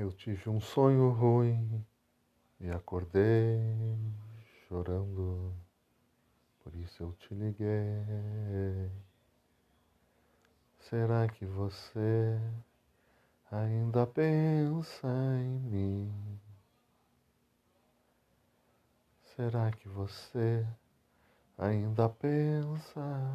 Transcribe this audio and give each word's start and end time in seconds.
Eu 0.00 0.12
tive 0.12 0.48
um 0.48 0.60
sonho 0.60 1.10
ruim 1.10 1.84
e 2.60 2.70
acordei 2.70 3.58
chorando, 4.68 5.52
por 6.62 6.72
isso 6.76 7.02
eu 7.02 7.12
te 7.14 7.34
liguei. 7.34 8.92
Será 10.78 11.26
que 11.26 11.44
você 11.44 12.38
ainda 13.50 14.06
pensa 14.06 15.08
em 15.40 15.58
mim? 15.68 16.40
Será 19.34 19.72
que 19.72 19.88
você 19.88 20.64
ainda 21.58 22.08
pensa 22.08 23.27